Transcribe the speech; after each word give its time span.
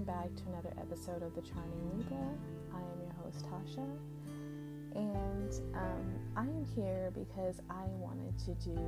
Welcome 0.00 0.30
back 0.30 0.36
to 0.36 0.48
another 0.48 0.72
episode 0.80 1.22
of 1.22 1.34
The 1.34 1.42
Charming 1.42 1.98
Libra. 1.98 2.16
I 2.72 2.78
am 2.78 3.00
your 3.02 3.12
host, 3.22 3.44
Tasha, 3.44 3.86
and 4.94 5.52
um, 5.74 6.14
I 6.36 6.44
am 6.44 6.64
here 6.74 7.12
because 7.12 7.60
I 7.68 7.84
wanted 7.98 8.38
to 8.38 8.54
do 8.64 8.78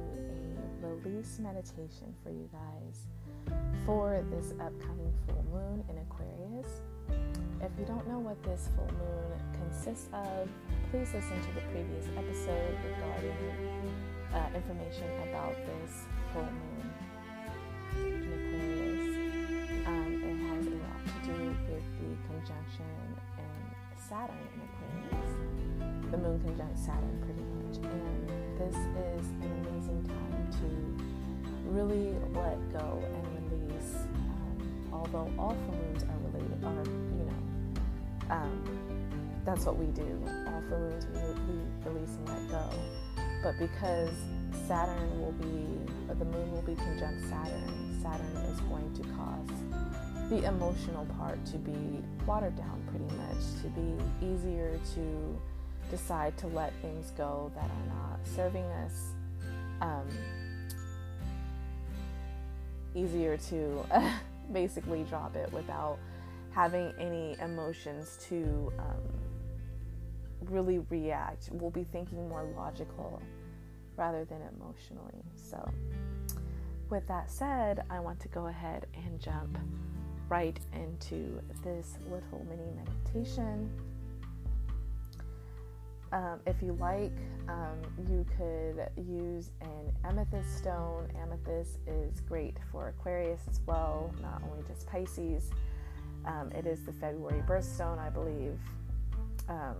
a 0.82 0.86
release 0.86 1.38
meditation 1.38 2.14
for 2.22 2.30
you 2.30 2.48
guys 2.50 3.08
for 3.84 4.24
this 4.30 4.52
upcoming 4.52 5.12
full 5.26 5.44
moon 5.52 5.84
in 5.90 5.98
Aquarius. 5.98 6.80
If 7.60 7.72
you 7.78 7.84
don't 7.84 8.08
know 8.08 8.18
what 8.18 8.42
this 8.42 8.70
full 8.74 8.88
moon 8.96 9.38
consists 9.60 10.08
of, 10.14 10.48
please 10.90 11.12
listen 11.12 11.42
to 11.42 11.54
the 11.54 11.62
previous 11.72 12.06
episode 12.16 12.74
regarding 12.88 13.92
uh, 14.32 14.48
information 14.54 15.10
about 15.28 15.56
this 15.66 16.06
full 16.32 16.42
moon 16.42 16.90
in 17.96 18.32
Aquarius. 18.32 18.91
Conjunction 22.42 22.84
and 23.38 24.00
Saturn 24.08 24.36
in 24.54 24.60
Aquarius. 24.66 26.10
The 26.10 26.18
moon 26.18 26.40
conjunct 26.40 26.78
Saturn, 26.78 27.22
pretty 27.22 27.42
much. 27.62 27.92
And 27.92 28.28
this 28.58 28.74
is 28.74 29.26
an 29.42 29.66
amazing 29.66 30.02
time 30.04 30.50
to 30.58 31.70
really 31.70 32.14
let 32.34 32.58
go 32.72 33.02
and 33.14 33.52
release. 33.52 33.94
Um, 33.94 34.90
although 34.92 35.30
all 35.38 35.56
full 35.66 35.74
moons 35.74 36.02
are 36.02 36.18
related, 36.30 36.64
are 36.64 36.84
you 36.84 37.24
know, 37.30 38.34
um, 38.34 39.38
that's 39.44 39.64
what 39.64 39.76
we 39.76 39.86
do. 39.86 40.20
All 40.48 40.62
full 40.68 40.80
moons 40.80 41.06
we, 41.06 41.54
we 41.54 41.90
release 41.90 42.16
and 42.16 42.28
let 42.28 42.50
go. 42.50 42.70
But 43.42 43.58
because 43.58 44.14
Saturn 44.66 45.20
will 45.20 45.32
be, 45.32 45.78
the 46.12 46.24
moon 46.24 46.52
will 46.52 46.62
be 46.62 46.74
conjunct 46.74 47.22
Saturn, 47.28 48.00
Saturn 48.02 48.36
is 48.50 48.60
going 48.62 48.92
to 48.94 49.02
cause 49.14 49.31
the 50.32 50.48
emotional 50.48 51.04
part 51.18 51.44
to 51.44 51.58
be 51.58 52.02
watered 52.26 52.56
down 52.56 52.82
pretty 52.88 53.04
much, 53.16 53.60
to 53.60 53.68
be 53.68 54.26
easier 54.26 54.80
to 54.94 55.38
decide 55.90 56.36
to 56.38 56.46
let 56.48 56.72
things 56.80 57.12
go 57.18 57.52
that 57.54 57.64
are 57.64 57.94
not 57.94 58.18
serving 58.34 58.64
us. 58.64 59.10
Um, 59.82 60.08
easier 62.94 63.36
to 63.36 63.84
basically 64.52 65.02
drop 65.04 65.36
it 65.36 65.52
without 65.52 65.98
having 66.52 66.94
any 66.98 67.36
emotions 67.40 68.18
to 68.28 68.72
um, 68.78 70.48
really 70.50 70.78
react. 70.88 71.50
We'll 71.52 71.70
be 71.70 71.84
thinking 71.84 72.26
more 72.30 72.44
logical 72.56 73.20
rather 73.96 74.24
than 74.24 74.40
emotionally. 74.56 75.24
So, 75.36 75.70
with 76.88 77.06
that 77.08 77.30
said, 77.30 77.84
I 77.90 78.00
want 78.00 78.18
to 78.20 78.28
go 78.28 78.46
ahead 78.46 78.86
and 78.94 79.20
jump 79.20 79.58
right 80.32 80.58
into 80.72 81.38
this 81.62 81.98
little 82.10 82.42
mini 82.48 82.70
meditation. 82.74 83.70
Um, 86.10 86.40
if 86.46 86.62
you 86.62 86.72
like, 86.80 87.12
um, 87.50 87.76
you 88.08 88.24
could 88.38 88.88
use 88.96 89.50
an 89.60 89.92
amethyst 90.04 90.56
stone. 90.56 91.06
Amethyst 91.20 91.80
is 91.86 92.22
great 92.22 92.56
for 92.70 92.88
Aquarius 92.88 93.42
as 93.50 93.60
well, 93.66 94.14
not 94.22 94.40
only 94.50 94.64
just 94.66 94.86
Pisces. 94.86 95.50
Um, 96.24 96.50
it 96.52 96.66
is 96.66 96.82
the 96.86 96.94
February 96.94 97.42
birthstone, 97.46 97.98
I 97.98 98.08
believe. 98.08 98.58
Um, 99.50 99.76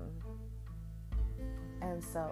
and 1.81 2.05
so, 2.05 2.31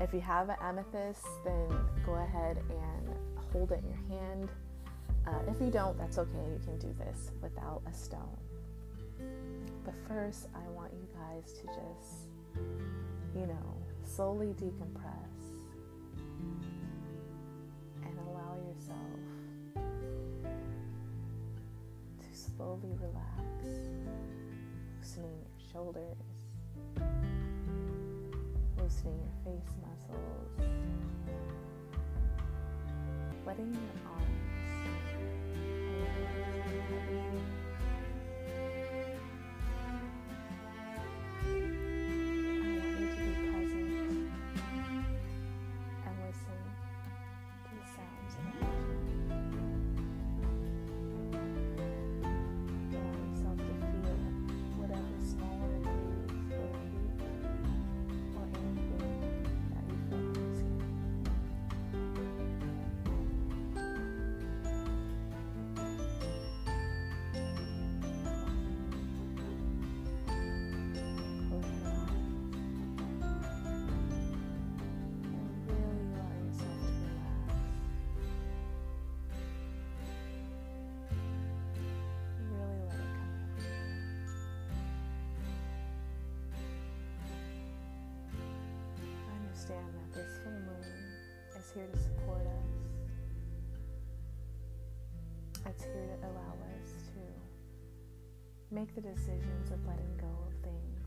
if 0.00 0.14
you 0.14 0.20
have 0.20 0.50
an 0.50 0.56
amethyst, 0.62 1.26
then 1.44 1.68
go 2.06 2.14
ahead 2.14 2.58
and 2.70 3.08
hold 3.52 3.72
it 3.72 3.82
in 3.82 3.88
your 3.88 4.20
hand. 4.20 4.50
Uh, 5.26 5.38
if 5.48 5.60
you 5.60 5.70
don't, 5.70 5.96
that's 5.98 6.18
okay. 6.18 6.44
You 6.52 6.60
can 6.64 6.78
do 6.78 6.94
this 6.98 7.30
without 7.42 7.82
a 7.86 7.92
stone. 7.92 8.36
But 9.84 9.94
first, 10.08 10.48
I 10.54 10.68
want 10.70 10.92
you 10.92 11.06
guys 11.14 11.52
to 11.52 11.66
just, 11.66 12.28
you 13.34 13.46
know, 13.46 13.76
slowly 14.02 14.48
decompress 14.48 15.40
and 18.02 18.18
allow 18.28 18.56
yourself 18.68 19.20
to 22.18 22.38
slowly 22.38 22.96
relax, 23.00 23.46
loosening 24.98 25.38
your 25.38 25.70
shoulders 25.72 26.16
loosening 28.90 29.20
your 29.20 29.54
face 29.54 29.70
muscles, 29.82 30.50
letting 33.46 33.72
your 33.72 33.82
arms 34.10 34.39
this 90.12 90.38
full 90.42 90.52
moon 90.52 90.84
is 91.56 91.70
here 91.72 91.86
to 91.86 91.98
support 91.98 92.46
us. 92.46 92.72
It's 95.66 95.84
here 95.84 96.16
to 96.20 96.26
allow 96.26 96.54
us 96.74 96.90
to 97.14 98.74
make 98.74 98.94
the 98.94 99.00
decisions 99.00 99.70
of 99.70 99.84
letting 99.86 100.16
go 100.16 100.26
of 100.46 100.54
things 100.64 100.99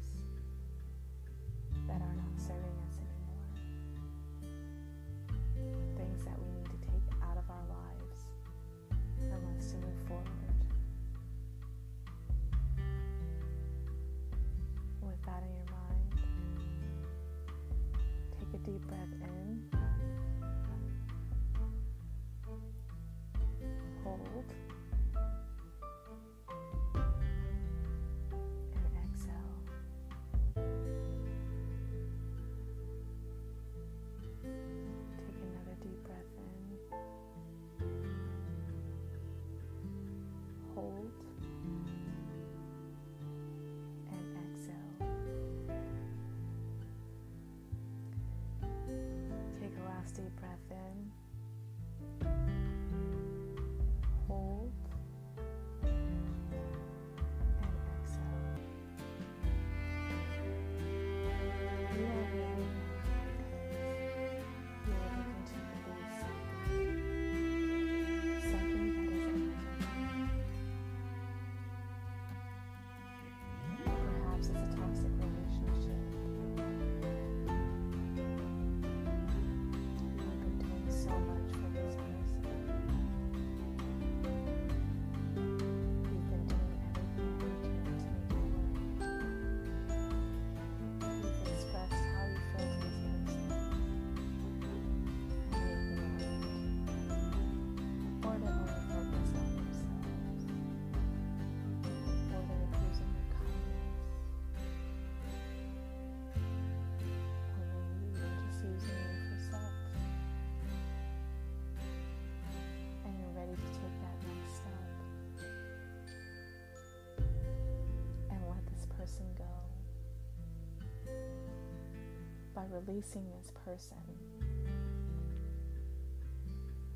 by 122.63 122.77
releasing 122.77 123.25
this 123.37 123.51
person, 123.65 123.97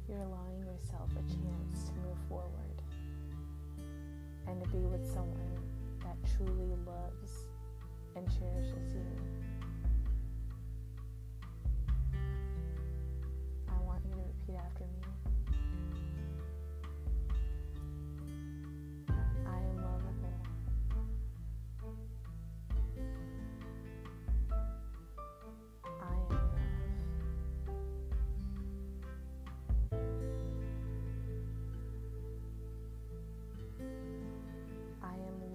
you're 0.07 0.21
allowing 0.21 0.59
yourself 0.59 1.09
a 1.11 1.29
chance 1.29 1.89
to 1.89 1.93
move 1.95 2.17
forward 2.29 2.81
and 4.47 4.63
to 4.63 4.69
be 4.69 4.79
with 4.79 5.05
someone 5.05 5.57
that 5.99 6.15
truly 6.37 6.75
loves 6.85 7.45
and 8.15 8.27
cherishes 8.39 8.93
you. 8.93 9.46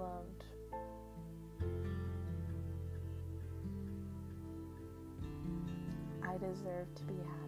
Loved. 0.03 0.45
I 6.25 6.39
deserve 6.39 6.95
to 6.97 7.03
be 7.05 7.15
happy. 7.19 7.42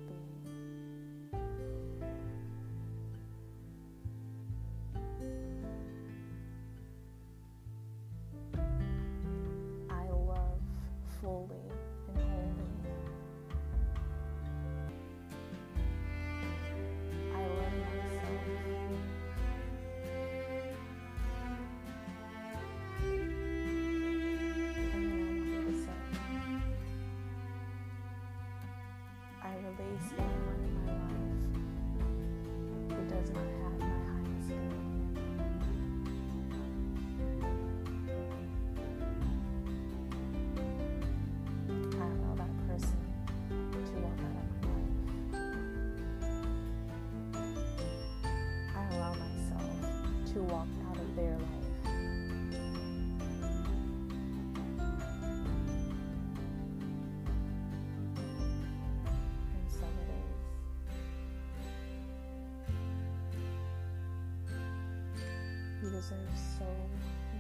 Deserve 66.05 66.37
so 66.59 66.67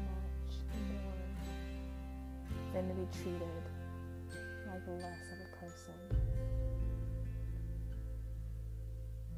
much 0.08 0.54
more 0.72 1.20
than 2.72 2.88
to 2.88 2.94
be 2.94 3.06
treated 3.12 3.64
like 4.66 4.86
less 5.02 5.24
of 5.32 5.38
a 5.38 5.48
person. 5.60 6.00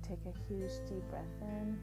Take 0.07 0.23
a 0.27 0.35
huge 0.47 0.75
deep 0.89 1.05
breath 1.11 1.25
in. 1.43 1.77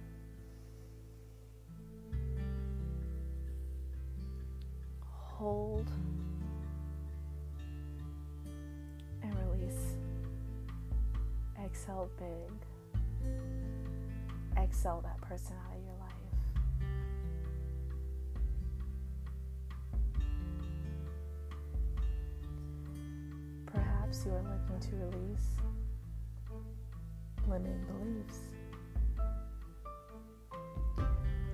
Hold 5.01 5.89
and 9.21 9.35
release. 9.51 9.97
Exhale 11.61 12.09
big. 12.17 12.53
Exhale 14.57 15.01
that 15.03 15.19
person 15.19 15.57
out 15.67 15.75
of 15.75 15.83
your 15.83 15.95
life. 15.99 16.12
You 24.25 24.31
are 24.31 24.43
looking 24.43 24.79
to 24.79 24.95
release 24.95 25.47
limiting 27.47 27.83
beliefs. 27.85 28.39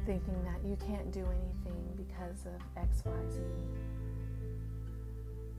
Thinking 0.05 0.43
that 0.43 0.63
you 0.67 0.75
can't 0.75 1.11
do 1.11 1.21
anything 1.25 1.83
because 1.97 2.45
of 2.45 2.61
XYZ. 2.75 3.41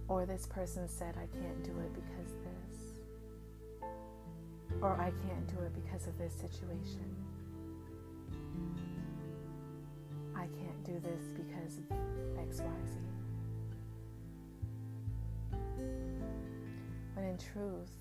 Or 0.09 0.27
this 0.27 0.47
person 0.47 0.89
said, 0.89 1.17
I 1.17 1.27
can't 1.37 1.63
do 1.65 1.71
it 1.71 1.93
because 1.95 2.33
this. 2.45 3.91
Or 4.81 4.93
I 4.93 5.11
can't 5.27 5.47
do 5.49 5.63
it 5.65 5.73
because 5.75 6.07
of 6.07 6.17
this 6.19 6.33
situation. 6.33 7.17
I 10.37 10.47
can't 10.47 10.85
do 10.85 11.01
this 11.01 11.33
because 11.37 11.79
of 11.79 11.85
XYZ. 12.39 13.11
When 17.21 17.29
in 17.29 17.37
truth, 17.37 17.95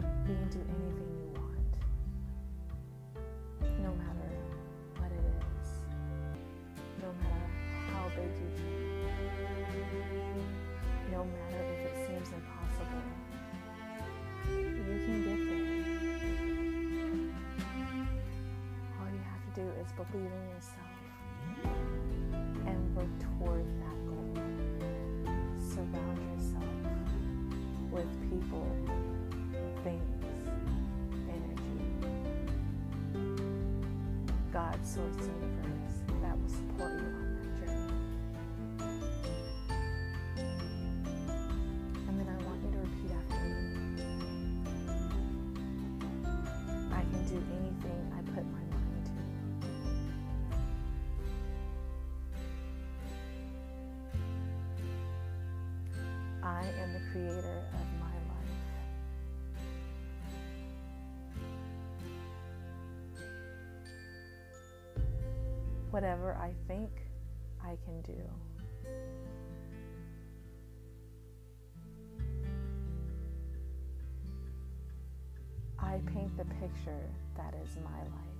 you 0.00 0.34
can 0.34 0.48
do 0.48 0.60
anything 0.64 1.10
you 1.18 1.28
want, 1.36 1.72
no 3.82 3.92
matter 4.00 4.30
what 4.96 5.12
it 5.12 5.24
is, 5.28 5.68
no 7.02 7.12
matter 7.20 7.48
how 7.92 8.04
big 8.16 8.32
you 8.40 8.48
dream, 8.56 8.88
no 11.12 11.20
matter 11.24 11.60
if 11.60 11.80
it 11.84 11.96
seems 12.06 12.28
impossible. 12.32 13.04
You 14.56 14.96
can 15.04 15.18
get 15.28 15.40
there. 15.50 15.68
All 18.98 19.08
you 19.12 19.20
have 19.20 19.42
to 19.44 19.60
do 19.60 19.66
is 19.82 19.88
believe 19.92 20.32
in 20.32 20.57
Source, 34.98 35.28
universe 35.28 35.96
that 36.22 36.34
will 36.36 36.48
support 36.48 36.92
you 36.98 37.06
on 37.06 37.22
that 37.36 37.50
journey. 37.60 37.92
And 42.08 42.14
then 42.18 42.26
I 42.26 42.30
want 42.44 42.58
you 42.64 42.70
to 42.72 42.78
repeat 42.78 43.12
after 43.14 43.44
me. 43.44 43.62
I 46.92 47.02
can 47.02 47.22
do 47.28 47.36
anything 47.60 48.00
I 48.12 48.20
put 48.34 48.44
my 48.50 48.64
mind 48.74 49.04
to. 49.06 49.12
I 56.42 56.62
am 56.82 56.88
the 56.92 57.02
creator 57.12 57.58
of 57.72 57.97
Whatever 65.98 66.38
I 66.40 66.52
think, 66.68 66.90
I 67.60 67.76
can 67.84 68.00
do. 68.02 68.22
I 75.76 75.98
paint 76.14 76.36
the 76.36 76.44
picture 76.44 77.10
that 77.36 77.52
is 77.64 77.76
my 77.82 77.98
life. 78.14 78.38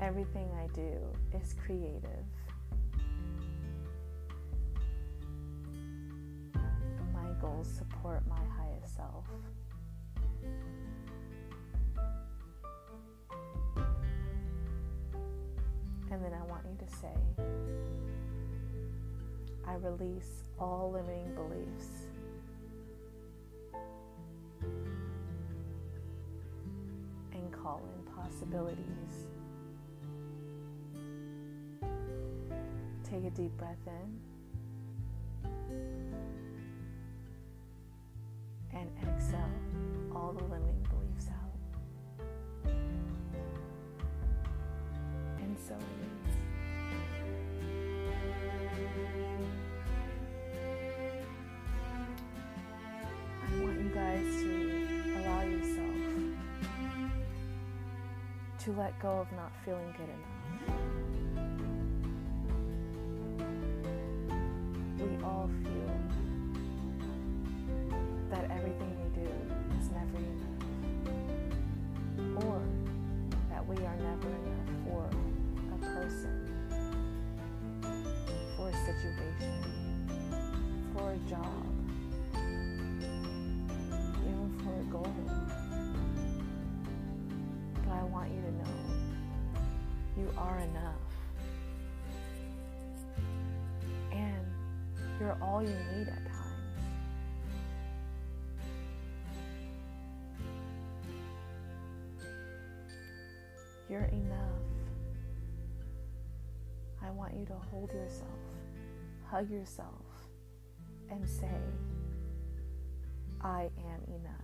Everything 0.00 0.48
I 0.62 0.68
do 0.72 0.96
is 1.36 1.56
creative. 1.66 2.24
My 7.12 7.32
goals 7.40 7.66
support 7.66 8.22
my 8.28 8.59
and 16.10 16.24
then 16.24 16.32
I 16.34 16.44
want 16.44 16.64
you 16.66 16.76
to 16.86 16.92
say, 16.96 17.14
I 19.66 19.74
release 19.74 20.42
all 20.58 20.90
limiting 20.92 21.34
beliefs. 21.34 22.08
And 27.32 27.52
call 27.52 27.80
in 27.94 28.12
possibilities. 28.12 29.28
Take 33.04 33.24
a 33.24 33.30
deep 33.30 33.56
breath 33.56 33.86
in. 33.86 34.39
All 40.30 40.36
the 40.36 40.44
limiting 40.44 40.86
beliefs 40.88 41.26
out. 41.28 41.50
And 45.38 45.56
so 45.66 45.74
it 45.74 45.80
is. 46.06 46.36
I 53.42 53.46
want 53.60 53.80
you 53.80 53.88
guys 53.92 54.26
to 54.42 54.52
allow 55.18 55.42
yourself 55.42 55.96
to 58.60 58.72
let 58.72 59.00
go 59.00 59.08
of 59.08 59.32
not 59.32 59.50
feeling 59.64 59.92
good 59.96 60.10
enough. 60.10 60.36
we 65.00 65.24
all 65.24 65.48
feel 65.64 65.89
You're 95.30 95.48
all 95.48 95.62
you 95.62 95.68
need 95.68 96.08
at 96.08 96.26
times. 96.26 96.82
You're 103.88 104.10
enough. 104.10 104.36
I 107.00 107.10
want 107.10 107.34
you 107.36 107.46
to 107.46 107.54
hold 107.70 107.92
yourself, 107.92 108.28
hug 109.30 109.48
yourself, 109.48 110.02
and 111.12 111.28
say, 111.28 111.60
I 113.40 113.70
am 113.78 114.02
enough. 114.08 114.34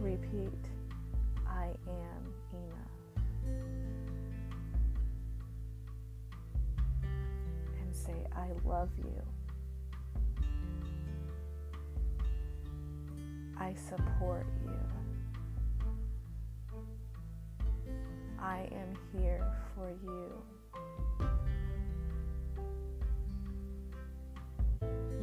Repeat, 0.00 0.71
love 8.64 8.90
you. 8.98 9.22
I 13.58 13.74
support 13.74 14.46
you. 14.64 14.78
I 18.40 18.68
am 18.72 18.96
here 19.16 19.46
for 19.74 19.90
you. 20.02 20.32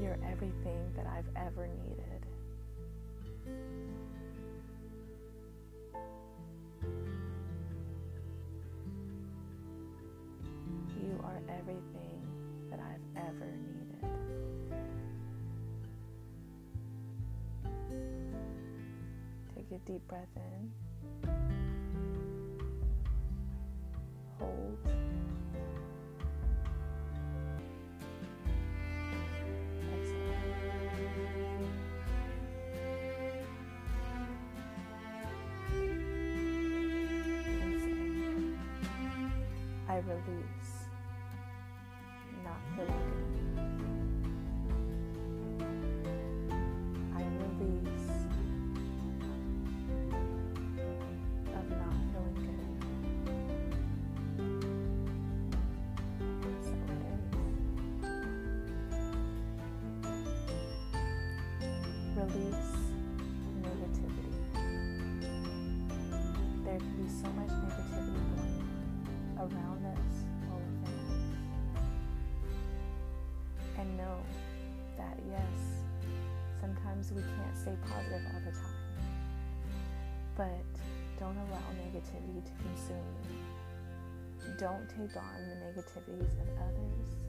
You're 0.02 0.18
everything 0.32 0.94
that 0.96 1.06
I've 1.06 1.28
ever 1.36 1.68
needed. 1.68 2.26
You 11.02 11.20
are 11.24 11.42
everything 11.50 11.99
ever 13.30 13.46
needed. 13.46 14.10
Take 19.56 19.72
a 19.72 19.78
deep 19.86 20.08
breath 20.08 20.36
in. 20.36 20.72
Hold. 24.40 24.78
I 39.88 39.98
release. 39.98 40.20
release 40.28 40.79
around 69.52 69.86
us 69.86 70.16
or 70.50 70.58
within 70.58 70.98
us. 71.08 71.24
And 73.78 73.98
know 73.98 74.18
that 74.98 75.18
yes, 75.28 75.84
sometimes 76.60 77.12
we 77.12 77.22
can't 77.22 77.58
stay 77.58 77.76
positive 77.88 78.26
all 78.34 78.42
the 78.46 78.52
time. 78.52 78.86
But 80.36 80.66
don't 81.20 81.38
allow 81.38 81.64
negativity 81.78 82.44
to 82.46 82.52
consume 82.64 83.10
you. 83.30 84.56
Don't 84.58 84.88
take 84.90 85.16
on 85.16 85.40
the 85.48 85.56
negativities 85.66 86.34
of 86.42 86.48
others 86.58 87.20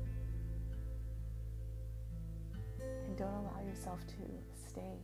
And 3.10 3.16
don't 3.16 3.28
allow 3.28 3.60
yourself 3.66 3.98
to 4.06 4.14
stay 4.70 4.98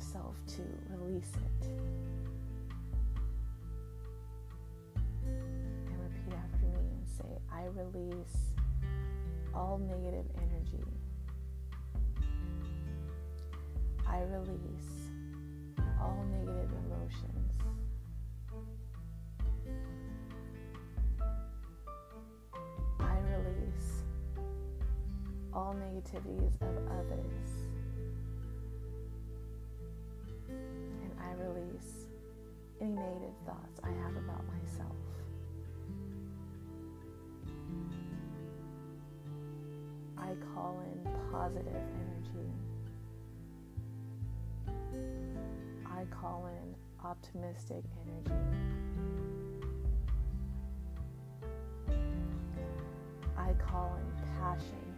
yourself 0.00 0.34
to 0.46 0.62
release 0.88 1.32
it. 1.34 1.66
And 5.26 6.02
repeat 6.02 6.32
after 6.32 6.66
me 6.66 6.78
and 6.78 7.06
say, 7.06 7.38
I 7.52 7.64
release 7.66 8.54
all 9.54 9.78
negative 9.78 10.24
energy. 10.38 10.84
I 14.08 14.20
release 14.22 15.10
all 16.00 16.24
negative 16.32 16.70
emotions. 16.86 17.52
I 23.00 23.18
release 23.36 24.02
all 25.52 25.74
negativities 25.74 26.54
of 26.62 26.88
others. 26.88 27.59
I 31.30 31.34
release 31.34 32.06
any 32.80 32.90
negative 32.90 33.34
thoughts 33.46 33.80
I 33.84 33.90
have 33.90 34.16
about 34.16 34.42
myself. 34.48 34.96
I 40.18 40.34
call 40.52 40.82
in 40.92 41.12
positive 41.30 41.82
energy. 42.00 42.50
I 45.86 46.04
call 46.10 46.48
in 46.48 46.74
optimistic 47.04 47.84
energy. 48.06 48.34
I 53.38 53.52
call 53.52 53.98
in 53.98 54.06
passion 54.40 54.90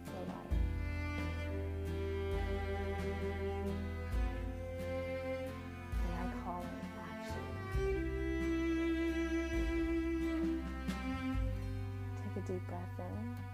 deep 12.45 12.67
breath 12.67 12.99
in. 12.99 13.52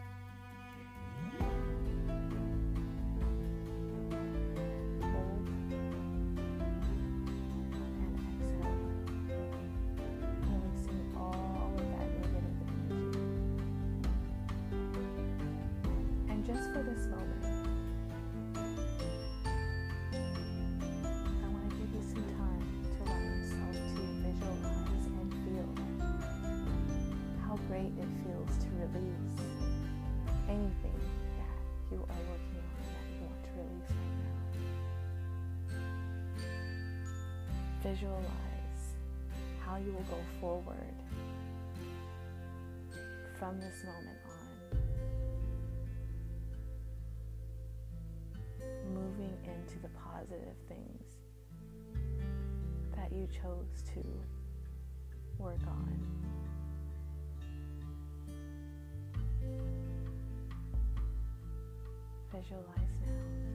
Visualize 37.90 38.94
how 39.66 39.78
you 39.78 39.92
will 39.92 40.06
go 40.12 40.22
forward 40.40 40.94
from 43.40 43.60
this 43.60 43.84
moment 43.84 44.18
on. 44.28 44.34
Moving 48.94 49.38
into 49.44 49.80
the 49.82 49.90
positive 49.90 50.56
things 50.68 51.04
that 52.96 53.12
you 53.12 53.28
chose 53.42 53.82
to 53.94 54.04
work 55.40 55.66
on. 55.68 56.00
Visualize 62.32 62.94
now. 63.08 63.49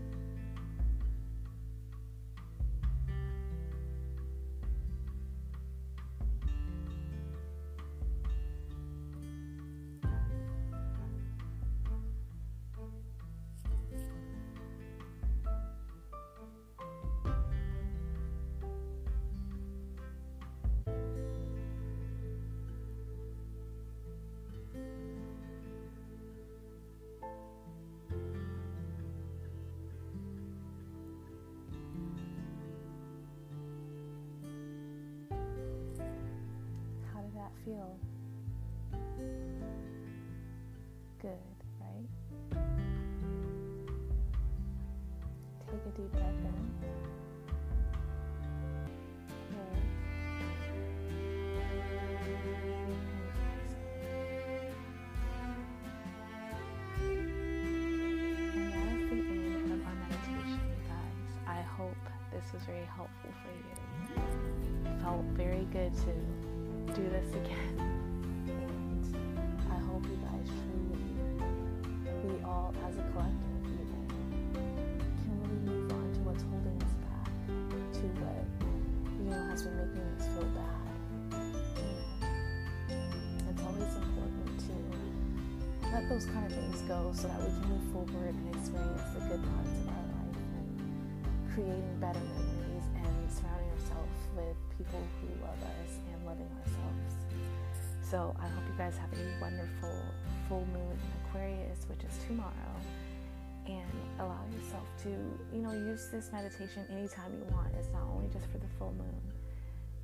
Feel. 37.64 37.96
Good, 41.20 41.53
do 66.94 67.02
this 67.10 67.34
again. 67.34 67.74
And 68.46 69.02
I 69.68 69.78
hope 69.82 70.04
you 70.04 70.16
guys 70.22 70.46
truly, 70.46 71.02
we 72.22 72.38
all 72.44 72.72
as 72.86 72.94
a 72.94 73.02
collective, 73.10 73.66
even, 73.66 74.06
can 74.54 75.34
really 75.42 75.58
move 75.66 75.90
on 75.90 76.06
to 76.14 76.20
what's 76.20 76.44
holding 76.46 76.78
us 76.78 76.94
back, 77.02 77.26
to 77.98 78.06
what, 78.22 78.46
you 79.18 79.26
know, 79.26 79.42
has 79.50 79.64
been 79.64 79.74
making 79.74 80.06
us 80.14 80.30
feel 80.30 80.46
bad. 80.54 80.86
It's 83.50 83.62
always 83.66 83.94
important 83.98 84.54
to 84.70 84.74
let 85.90 86.08
those 86.08 86.26
kind 86.26 86.46
of 86.46 86.52
things 86.54 86.80
go 86.86 87.10
so 87.12 87.26
that 87.26 87.42
we 87.42 87.50
can 87.58 87.66
move 87.74 87.90
forward 87.90 88.34
and 88.38 88.54
experience 88.54 89.02
the 89.18 89.20
good 89.34 89.42
parts 89.42 89.74
of 89.82 89.88
our 89.90 90.06
life 90.14 90.38
and 90.62 90.78
creating 91.54 91.98
better 91.98 92.22
memories 92.22 92.63
with 94.36 94.56
people 94.76 95.00
who 95.20 95.28
love 95.42 95.60
us 95.62 95.98
and 96.12 96.26
loving 96.26 96.48
ourselves. 96.58 97.14
So 98.02 98.34
I 98.38 98.46
hope 98.48 98.64
you 98.68 98.74
guys 98.76 98.96
have 98.98 99.10
a 99.12 99.40
wonderful 99.40 99.96
full 100.48 100.66
moon 100.72 100.92
in 100.92 101.10
Aquarius, 101.26 101.86
which 101.88 102.04
is 102.04 102.18
tomorrow. 102.26 102.74
And 103.66 103.90
allow 104.20 104.44
yourself 104.52 104.86
to, 105.04 105.08
you 105.56 105.62
know, 105.62 105.72
use 105.72 106.08
this 106.12 106.30
meditation 106.32 106.84
anytime 106.90 107.32
you 107.32 107.46
want. 107.54 107.74
It's 107.78 107.88
not 107.92 108.02
only 108.14 108.28
just 108.28 108.44
for 108.52 108.58
the 108.58 108.68
full 108.78 108.92
moon, 108.92 109.22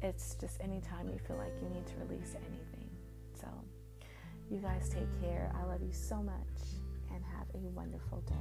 it's 0.01 0.35
just 0.41 0.59
anytime 0.63 1.09
you 1.09 1.19
feel 1.27 1.37
like 1.37 1.53
you 1.63 1.69
need 1.69 1.87
to 1.87 1.93
release 2.09 2.35
anything. 2.35 2.89
So, 3.39 3.49
you 4.51 4.59
guys 4.59 4.89
take 4.89 5.09
care. 5.21 5.53
I 5.55 5.63
love 5.65 5.83
you 5.83 5.93
so 5.93 6.23
much 6.23 6.35
and 7.15 7.23
have 7.37 7.49
a 7.55 7.59
wonderful 7.69 8.23
day. 8.27 8.35